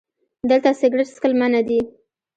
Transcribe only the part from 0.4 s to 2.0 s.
🚭 دلته سګرټ څکل منع دي